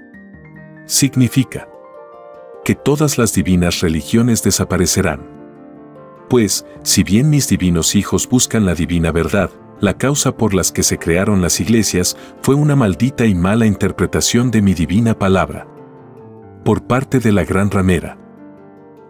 [0.87, 1.69] Significa
[2.65, 5.21] que todas las divinas religiones desaparecerán.
[6.29, 10.83] Pues, si bien mis divinos hijos buscan la divina verdad, la causa por las que
[10.83, 15.69] se crearon las iglesias fue una maldita y mala interpretación de mi divina palabra.
[16.65, 18.19] Por parte de la gran ramera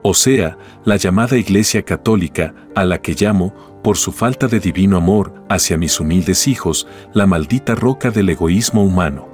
[0.09, 4.97] o sea, la llamada Iglesia Católica, a la que llamo, por su falta de divino
[4.97, 9.27] amor hacia mis humildes hijos, la maldita roca del egoísmo humano.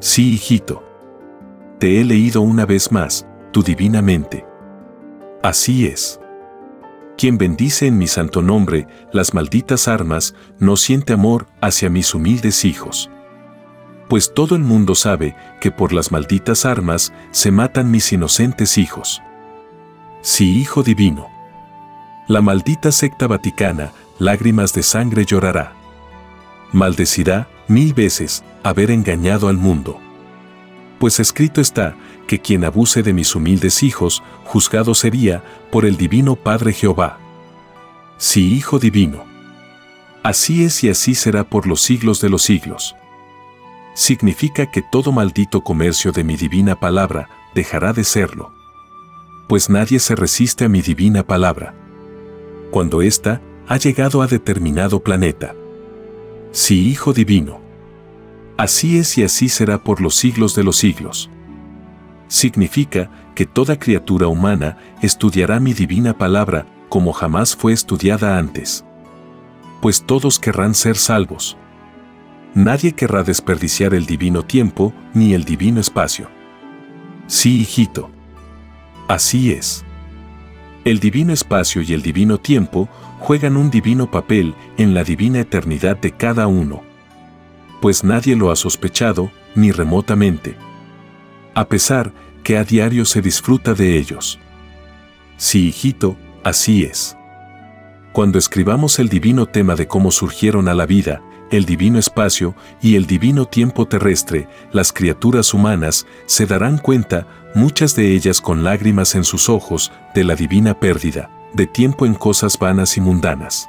[0.00, 0.84] Sí, hijito.
[1.80, 4.44] Te he leído una vez más, tu divina mente.
[5.42, 6.20] Así es.
[7.16, 12.66] Quien bendice en mi santo nombre las malditas armas, no siente amor hacia mis humildes
[12.66, 13.10] hijos.
[14.10, 19.22] Pues todo el mundo sabe que por las malditas armas se matan mis inocentes hijos.
[20.20, 21.28] Sí, Hijo Divino.
[22.28, 25.72] La maldita secta vaticana, lágrimas de sangre llorará.
[26.72, 29.98] Maldecirá, mil veces, haber engañado al mundo.
[31.00, 36.36] Pues escrito está, que quien abuse de mis humildes hijos, juzgado sería por el divino
[36.36, 37.18] Padre Jehová.
[38.18, 39.24] Sí, Hijo Divino.
[40.22, 42.94] Así es y así será por los siglos de los siglos.
[43.94, 48.52] Significa que todo maldito comercio de mi divina palabra dejará de serlo.
[49.48, 51.74] Pues nadie se resiste a mi divina palabra.
[52.70, 55.54] Cuando ésta ha llegado a determinado planeta.
[56.52, 57.59] Sí, Hijo Divino.
[58.60, 61.30] Así es y así será por los siglos de los siglos
[62.30, 68.84] significa que toda criatura humana estudiará mi divina palabra como jamás fue estudiada antes.
[69.82, 71.56] Pues todos querrán ser salvos.
[72.54, 76.28] Nadie querrá desperdiciar el divino tiempo ni el divino espacio.
[77.26, 78.10] Sí, hijito.
[79.08, 79.84] Así es.
[80.84, 85.96] El divino espacio y el divino tiempo juegan un divino papel en la divina eternidad
[85.96, 86.89] de cada uno.
[87.80, 90.56] Pues nadie lo ha sospechado, ni remotamente
[91.54, 92.12] a pesar
[92.42, 94.38] que a diario se disfruta de ellos.
[95.36, 97.16] Sí, hijito, así es.
[98.12, 102.96] Cuando escribamos el divino tema de cómo surgieron a la vida, el divino espacio y
[102.96, 109.14] el divino tiempo terrestre, las criaturas humanas se darán cuenta, muchas de ellas con lágrimas
[109.14, 113.68] en sus ojos, de la divina pérdida, de tiempo en cosas vanas y mundanas.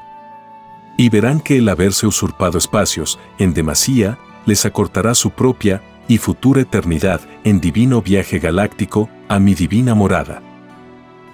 [1.01, 6.61] Y verán que el haberse usurpado espacios, en demasía, les acortará su propia, y futura
[6.61, 10.43] eternidad en divino viaje galáctico a mi divina morada.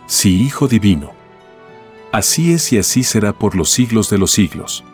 [0.05, 1.11] Sí, Hijo Divino.
[2.13, 4.85] Así es y así será por los siglos de los siglos.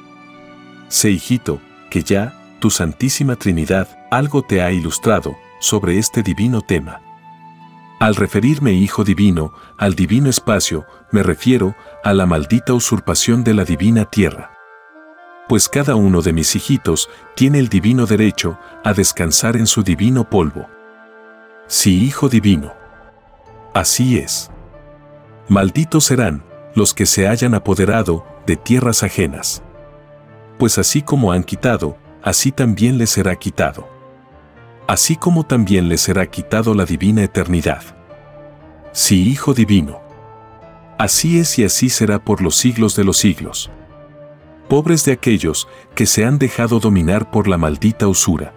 [0.88, 7.00] Sé, hijito, que ya, tu Santísima Trinidad, algo te ha ilustrado sobre este divino tema.
[8.00, 13.66] Al referirme Hijo Divino, al divino espacio, me refiero a la maldita usurpación de la
[13.66, 14.53] divina tierra
[15.48, 20.30] pues cada uno de mis hijitos tiene el divino derecho a descansar en su divino
[20.30, 20.68] polvo.
[21.68, 22.74] Sí, Hijo Divino.
[23.74, 24.52] Así es.
[25.50, 26.44] Malditos serán
[26.76, 29.64] los que se hayan apoderado de tierras ajenas.
[30.58, 33.88] Pues así como han quitado, así también les será quitado.
[34.88, 37.84] Así como también les será quitado la divina eternidad.
[38.92, 40.02] Sí, Hijo Divino.
[40.98, 43.72] Así es y así será por los siglos de los siglos
[44.74, 48.56] pobres de aquellos que se han dejado dominar por la maldita usura.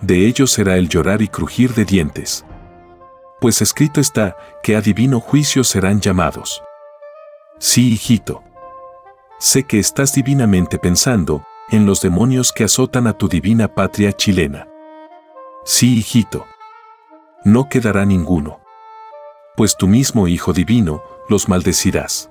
[0.00, 2.46] De ellos será el llorar y crujir de dientes.
[3.40, 6.62] Pues escrito está que a divino juicio serán llamados.
[7.58, 8.44] Sí, hijito.
[9.40, 14.68] Sé que estás divinamente pensando en los demonios que azotan a tu divina patria chilena.
[15.64, 16.46] Sí, hijito.
[17.44, 18.60] No quedará ninguno.
[19.56, 22.30] Pues tu mismo Hijo Divino los maldecirás.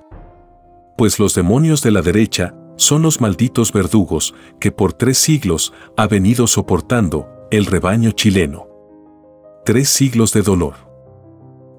[0.96, 6.06] Pues los demonios de la derecha son los malditos verdugos que por tres siglos ha
[6.06, 8.68] venido soportando el rebaño chileno.
[9.64, 10.74] Tres siglos de dolor.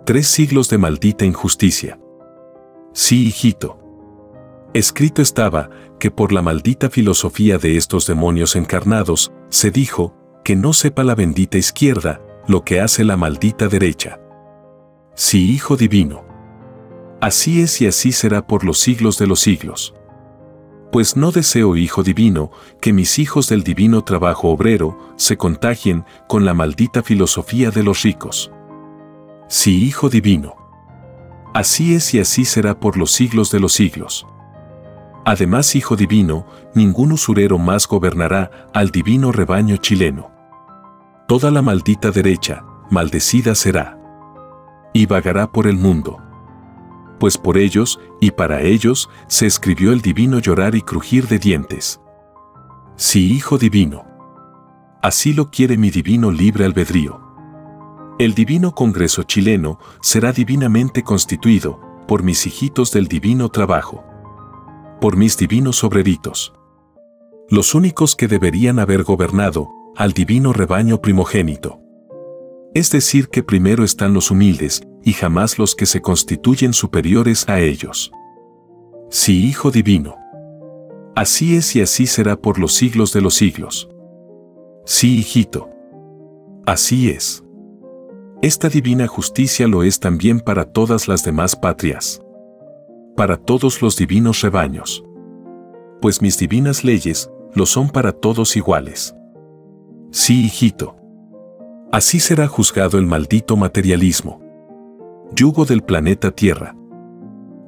[0.06, 2.00] Tres siglos de maldita injusticia.
[2.94, 3.80] Sí, hijito.
[4.74, 10.74] Escrito estaba que por la maldita filosofía de estos demonios encarnados, se dijo que no
[10.74, 14.20] sepa la bendita izquierda lo que hace la maldita derecha.
[15.16, 16.26] Sí, Hijo Divino.
[17.20, 19.97] Así es y así será por los siglos de los siglos
[20.92, 26.46] pues no deseo, Hijo Divino, que mis hijos del divino trabajo obrero se contagien con
[26.46, 28.52] la maldita filosofía de los ricos.
[29.48, 30.56] Sí, Hijo Divino.
[31.54, 34.26] Así es y así será por los siglos de los siglos.
[35.26, 40.32] Además, Hijo Divino, ningún usurero más gobernará al divino rebaño chileno.
[41.28, 44.00] Toda la maldita derecha, maldecida será.
[44.94, 46.27] Y vagará por el mundo
[47.20, 52.00] pues por ellos y para ellos se escribió el divino llorar y crujir de dientes.
[52.96, 54.06] Sí, Hijo Divino.
[55.02, 57.22] Así lo quiere mi divino libre albedrío.
[58.20, 64.04] El divino Congreso chileno será divinamente constituido por mis hijitos del divino trabajo.
[65.00, 66.54] Por mis divinos obreritos.
[67.50, 71.80] Los únicos que deberían haber gobernado al divino rebaño primogénito.
[72.74, 77.62] Es decir, que primero están los humildes y jamás los que se constituyen superiores a
[77.62, 78.12] ellos.
[79.10, 80.18] Sí, Hijo Divino.
[81.16, 83.90] Así es y así será por los siglos de los siglos.
[84.84, 85.70] Sí, hijito.
[86.66, 87.42] Así es.
[88.42, 92.22] Esta divina justicia lo es también para todas las demás patrias.
[93.16, 95.06] Para todos los divinos rebaños.
[96.02, 99.16] Pues mis divinas leyes lo son para todos iguales.
[100.12, 100.98] Sí, hijito.
[101.94, 104.46] Así será juzgado el maldito materialismo
[105.36, 106.76] yugo del planeta Tierra.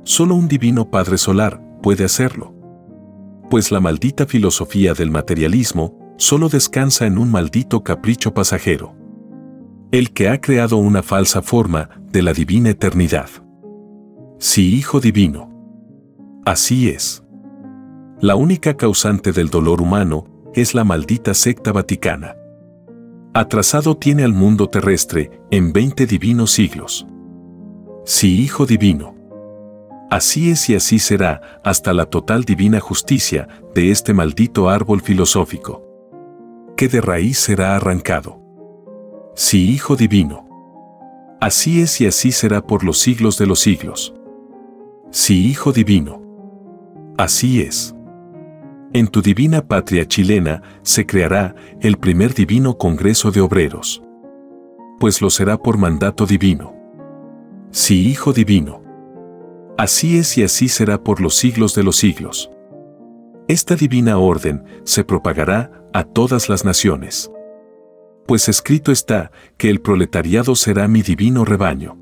[0.04, 2.56] solo un divino Padre Solar puede hacerlo.
[3.50, 8.96] Pues la maldita filosofía del materialismo solo descansa en un maldito capricho pasajero.
[9.92, 13.30] El que ha creado una falsa forma de la divina eternidad.
[14.40, 15.50] Sí, Hijo Divino.
[16.46, 17.24] Así es.
[18.20, 22.36] La única causante del dolor humano es la maldita secta vaticana.
[23.34, 27.06] Atrasado tiene al mundo terrestre en 20 divinos siglos.
[28.12, 29.16] Sí, Hijo Divino.
[30.10, 35.86] Así es y así será hasta la total divina justicia de este maldito árbol filosófico.
[36.76, 38.42] Que de raíz será arrancado.
[39.36, 40.48] Sí, Hijo Divino.
[41.40, 44.16] Así es y así será por los siglos de los siglos.
[45.12, 46.20] Sí, Hijo Divino.
[47.16, 47.94] Así es.
[48.92, 54.02] En tu divina patria chilena se creará el primer divino Congreso de Obreros.
[55.00, 56.79] Pues lo será por mandato divino.
[57.72, 58.82] Sí, Hijo Divino.
[59.78, 62.50] Así es y así será por los siglos de los siglos.
[63.48, 67.32] Esta divina orden se propagará a todas las naciones.
[68.26, 71.96] Pues escrito está que el proletariado será mi divino rebaño.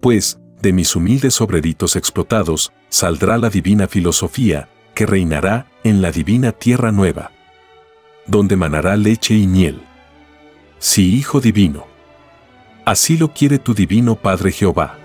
[0.00, 6.52] Pues, de mis humildes obreritos explotados, saldrá la divina filosofía, que reinará en la divina
[6.52, 7.32] tierra nueva,
[8.26, 9.80] donde manará leche y miel.
[10.78, 11.87] Sí, Hijo Divino.
[12.88, 14.96] Así lo quiere tu divino Padre Jehová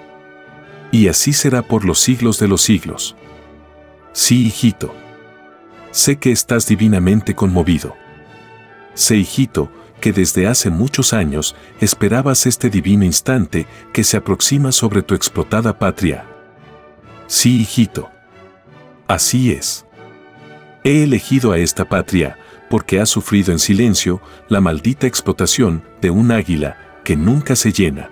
[0.89, 3.17] y así será por los siglos de los siglos.
[4.13, 4.95] Sí, hijito.
[5.91, 7.93] Sé que estás divinamente conmovido.
[8.93, 9.69] Sé, hijito,
[9.99, 15.77] que desde hace muchos años esperabas este divino instante que se aproxima sobre tu explotada
[15.77, 16.25] patria.
[17.27, 18.09] Sí, hijito.
[19.09, 19.85] Así es.
[20.85, 22.37] He elegido a esta patria
[22.69, 28.09] porque ha sufrido en silencio la maldita explotación de un águila que nunca se llena.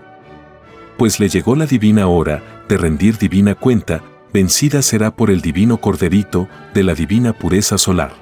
[0.98, 4.02] Pues le llegó la divina hora de rendir divina cuenta,
[4.34, 8.14] vencida será por el divino corderito de la divina pureza solar.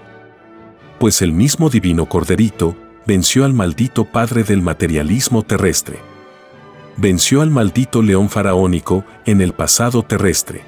[0.99, 5.99] Pues el mismo divino corderito venció al maldito padre del materialismo terrestre.
[6.97, 10.63] Venció al maldito león faraónico en el pasado terrestre.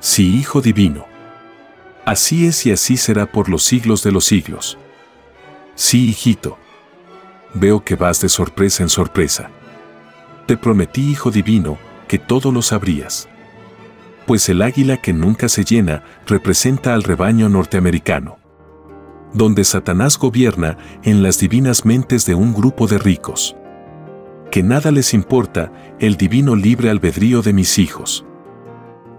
[0.00, 1.06] Sí, Hijo Divino.
[2.04, 4.78] Así es y así será por los siglos de los siglos.
[5.74, 6.58] Sí, hijito.
[7.54, 9.50] Veo que vas de sorpresa en sorpresa.
[10.46, 13.28] Te prometí, Hijo Divino, que todo lo sabrías.
[14.26, 18.38] Pues el águila que nunca se llena representa al rebaño norteamericano.
[19.32, 23.56] Donde Satanás gobierna en las divinas mentes de un grupo de ricos.
[24.50, 28.24] Que nada les importa el divino libre albedrío de mis hijos.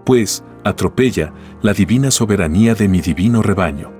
[0.04, 3.92] Pues, atropella la divina soberanía de mi divino rebaño.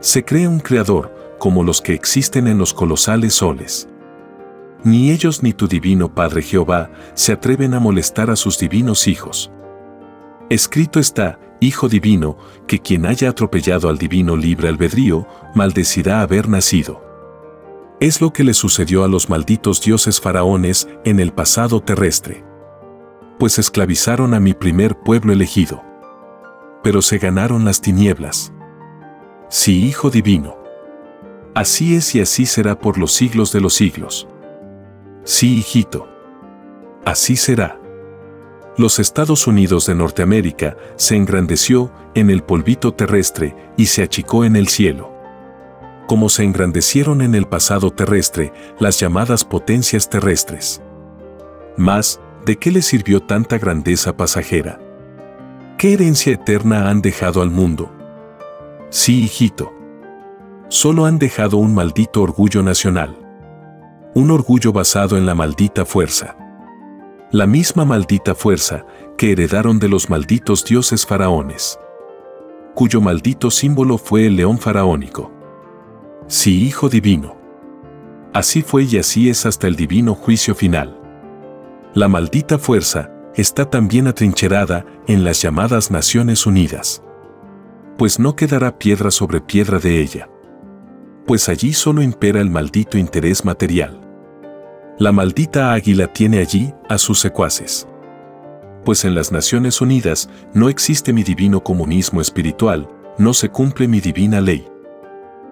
[0.00, 3.88] Se cree un creador, como los que existen en los colosales soles.
[4.84, 9.50] Ni ellos ni tu divino Padre Jehová se atreven a molestar a sus divinos hijos.
[10.50, 12.38] Escrito está, Hijo Divino,
[12.68, 15.26] que quien haya atropellado al divino libre albedrío,
[15.56, 17.04] maldecirá haber nacido.
[17.98, 22.44] Es lo que le sucedió a los malditos dioses faraones en el pasado terrestre.
[23.40, 25.82] Pues esclavizaron a mi primer pueblo elegido.
[26.84, 28.52] Pero se ganaron las tinieblas.
[29.48, 30.61] Sí, Hijo Divino.
[31.54, 34.26] Así es y así será por los siglos de los siglos.
[35.24, 36.08] Sí, hijito.
[37.04, 37.78] Así será.
[38.78, 44.56] Los Estados Unidos de Norteamérica se engrandeció en el polvito terrestre y se achicó en
[44.56, 45.12] el cielo.
[46.08, 50.80] Como se engrandecieron en el pasado terrestre las llamadas potencias terrestres.
[51.76, 54.80] Mas, ¿de qué le sirvió tanta grandeza pasajera?
[55.76, 57.92] ¿Qué herencia eterna han dejado al mundo?
[58.88, 59.81] Sí, hijito.
[60.72, 63.22] Solo han dejado un maldito orgullo nacional
[64.14, 66.36] un orgullo basado en la maldita fuerza.
[67.30, 68.84] La misma maldita fuerza
[69.16, 71.78] que heredaron de los malditos dioses faraones,
[72.74, 75.32] cuyo maldito símbolo fue el león faraónico.
[76.26, 77.36] Sí, Hijo Divino.
[78.34, 80.98] Así fue y así es hasta el divino juicio final.
[81.94, 87.02] La maldita fuerza está también atrincherada en las llamadas Naciones Unidas.
[87.96, 90.31] Pues no quedará piedra sobre piedra de ella.
[91.26, 94.00] Pues allí solo impera el maldito interés material.
[94.98, 97.86] La maldita águila tiene allí a sus secuaces.
[98.84, 104.00] Pues en las Naciones Unidas no existe mi divino comunismo espiritual, no se cumple mi
[104.00, 104.66] divina ley.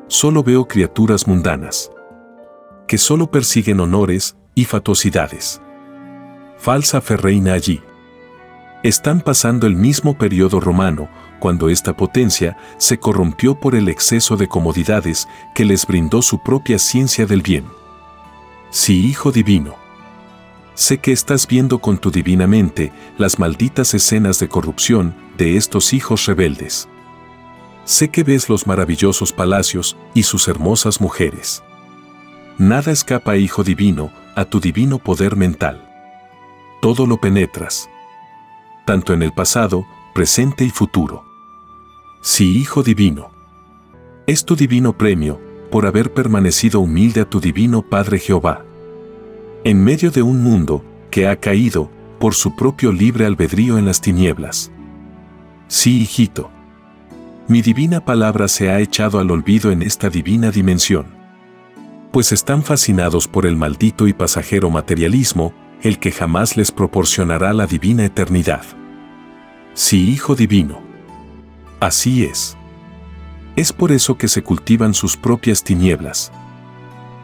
[0.09, 1.93] Solo veo criaturas mundanas,
[2.89, 5.62] que solo persiguen honores y fatosidades.
[6.59, 7.81] Falsa fe reina allí.
[8.83, 14.49] Están pasando el mismo periodo romano, cuando esta potencia se corrompió por el exceso de
[14.49, 17.66] comodidades que les brindó su propia ciencia del bien.
[18.70, 19.74] Sí, Hijo Divino.
[20.74, 25.93] Sé que estás viendo con tu divina mente las malditas escenas de corrupción de estos
[25.93, 26.89] hijos rebeldes.
[27.85, 31.62] Sé que ves los maravillosos palacios y sus hermosas mujeres.
[32.57, 35.87] Nada escapa, Hijo Divino, a tu divino poder mental.
[36.81, 37.91] Todo lo penetras.
[38.91, 41.24] Tanto en el pasado, presente y futuro.
[42.22, 43.30] Sí, Hijo Divino.
[44.26, 48.64] Es tu divino premio, por haber permanecido humilde a tu divino Padre Jehová.
[49.62, 51.88] En medio de un mundo que ha caído
[52.18, 54.72] por su propio libre albedrío en las tinieblas.
[55.68, 56.51] Sí, hijito.
[57.47, 61.07] Mi divina palabra se ha echado al olvido en esta divina dimensión.
[62.11, 67.68] Pues están fascinados por el maldito y pasajero materialismo, el que jamás les proporcionará la
[67.68, 68.64] divina eternidad.
[69.75, 70.81] Sí, Hijo Divino.
[71.81, 72.57] Así es.
[73.57, 76.33] Es por eso que se cultivan sus propias tinieblas.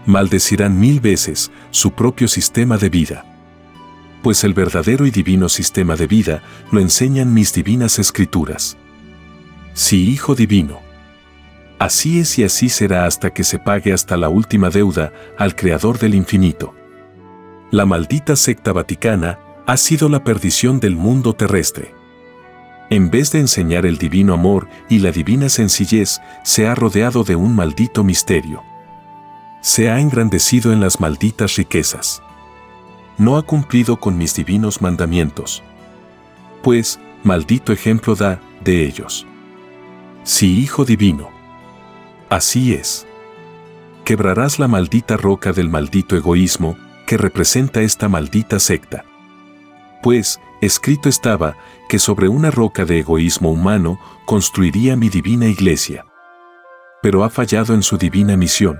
[0.07, 3.25] Maldecirán mil veces su propio sistema de vida.
[4.23, 8.77] Pues el verdadero y divino sistema de vida lo enseñan mis divinas escrituras.
[9.75, 10.81] Sí, Hijo Divino.
[11.79, 15.99] Así es y así será hasta que se pague hasta la última deuda al Creador
[15.99, 16.75] del infinito.
[17.71, 21.96] La maldita secta vaticana ha sido la perdición del mundo terrestre.
[22.89, 27.35] En vez de enseñar el divino amor y la divina sencillez, se ha rodeado de
[27.35, 28.63] un maldito misterio.
[29.61, 32.23] Se ha engrandecido en las malditas riquezas.
[33.19, 35.63] No ha cumplido con mis divinos mandamientos.
[36.63, 39.27] Pues, maldito ejemplo da de ellos.
[40.23, 41.31] Sí, Hijo Divino.
[42.29, 43.07] Así es.
[44.05, 46.77] Quebrarás la maldita roca del maldito egoísmo
[47.07, 49.05] que representa esta maldita secta.
[50.03, 51.57] Pues, escrito estaba
[51.89, 56.05] que sobre una roca de egoísmo humano construiría mi divina iglesia.
[57.03, 58.79] Pero ha fallado en su divina misión.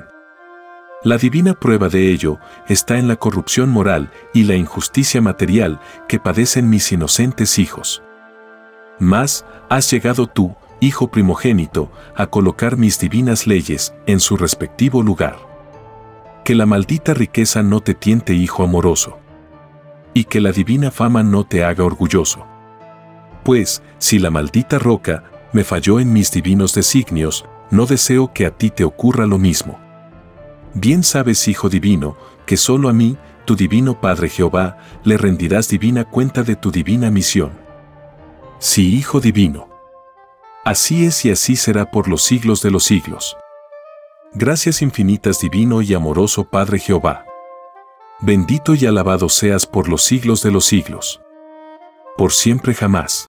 [1.03, 2.39] La divina prueba de ello
[2.69, 8.03] está en la corrupción moral y la injusticia material que padecen mis inocentes hijos.
[8.99, 15.39] Mas, has llegado tú, Hijo primogénito, a colocar mis divinas leyes en su respectivo lugar.
[16.45, 19.19] Que la maldita riqueza no te tiente, Hijo amoroso
[20.17, 22.47] y que la divina fama no te haga orgulloso.
[23.47, 25.23] Pues, si la maldita roca
[25.53, 29.79] me falló en mis divinos designios, no deseo que a ti te ocurra lo mismo.
[30.75, 36.05] Bien sabes, Hijo Divino, que solo a mí, tu Divino Padre Jehová, le rendirás divina
[36.11, 37.53] cuenta de tu divina misión.
[38.59, 39.69] Sí, Hijo Divino.
[40.65, 43.37] Así es y así será por los siglos de los siglos.
[44.35, 47.25] Gracias infinitas Divino y amoroso Padre Jehová.
[48.21, 51.21] Bendito y alabado seas por los siglos de los siglos.
[52.17, 53.29] Por siempre jamás.